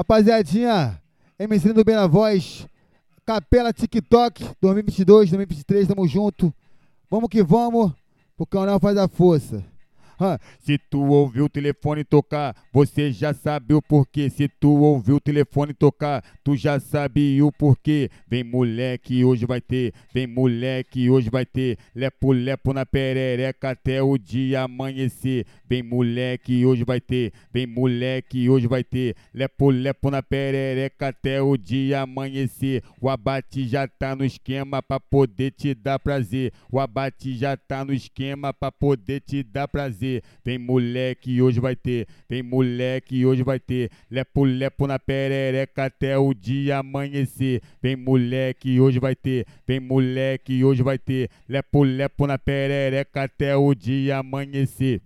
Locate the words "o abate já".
33.00-33.88, 36.70-37.56